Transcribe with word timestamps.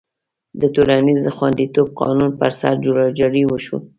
د 0.61 0.63
ټولنیز 0.75 1.21
خوندیتوب 1.35 1.87
قانون 2.01 2.31
پر 2.39 2.51
سر 2.59 2.73
جوړجاړی 2.85 3.43
وشو. 3.47 3.77